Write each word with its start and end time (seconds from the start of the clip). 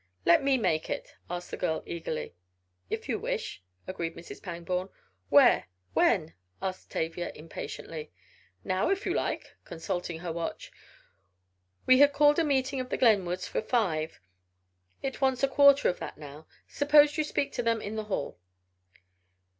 "Let 0.25 0.41
me 0.43 0.57
make 0.57 0.89
it?" 0.89 1.13
asked 1.29 1.51
the 1.51 1.57
girl 1.57 1.83
eagerly. 1.85 2.33
"If 2.89 3.07
you 3.07 3.19
wish," 3.19 3.61
agreed 3.85 4.15
Mrs. 4.15 4.41
Pangborn. 4.41 4.89
"Where? 5.29 5.67
When?" 5.93 6.33
asked 6.59 6.89
Tavia 6.89 7.31
impatiently. 7.35 8.11
"Now, 8.63 8.89
if 8.89 9.05
you 9.05 9.13
like," 9.13 9.53
consulting 9.63 10.21
her 10.21 10.31
watch. 10.33 10.71
"We 11.85 11.99
had 11.99 12.13
called 12.13 12.39
a 12.39 12.43
meeting 12.43 12.79
of 12.79 12.89
the 12.89 12.97
Glenwoods 12.97 13.47
for 13.47 13.61
five, 13.61 14.19
it 15.03 15.21
wants 15.21 15.43
a 15.43 15.47
quarter 15.47 15.87
of 15.87 15.99
that 15.99 16.17
now. 16.17 16.47
Suppose 16.67 17.15
you 17.15 17.23
speak 17.23 17.51
to 17.53 17.61
them 17.61 17.79
in 17.79 17.95
the 17.95 18.05
hall?" 18.05 18.39